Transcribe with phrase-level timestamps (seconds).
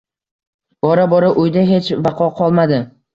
[0.85, 2.81] Bora-bora uyda hech vaqo qolmadi